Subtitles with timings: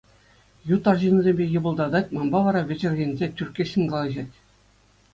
[0.71, 4.35] Ют арҫынсемпе йӑпӑлтатать, манпа вара вӗчӗрхенсе, тӳрккессӗн калаҫать.